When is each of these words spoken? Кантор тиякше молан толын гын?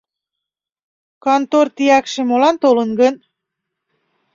Кантор 1.23 1.67
тиякше 1.75 2.21
молан 2.29 2.55
толын 2.63 2.89
гын? 2.99 3.15